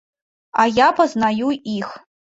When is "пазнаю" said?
1.01-1.53